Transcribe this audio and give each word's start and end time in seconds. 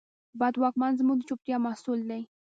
بد 0.39 0.55
واکمن 0.61 0.91
زموږ 0.99 1.17
د 1.19 1.23
چوپتیا 1.29 1.57
محصول 1.65 1.99
دی. 2.09 2.21